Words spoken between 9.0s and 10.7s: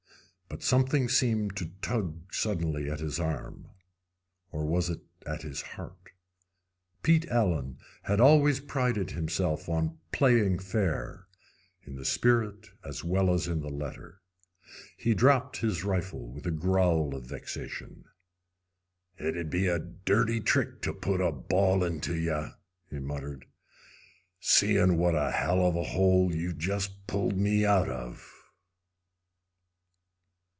himself on playing